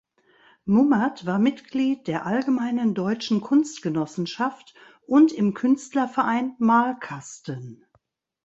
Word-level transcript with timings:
Mummert 0.65 1.27
war 1.27 1.37
Mitglied 1.37 2.07
der 2.07 2.25
Allgemeinen 2.25 2.95
Deutschen 2.95 3.39
Kunstgenossenschaft 3.39 4.73
und 5.05 5.31
im 5.31 5.53
Künstlerverein 5.53 6.55
"Malkasten". 6.57 7.85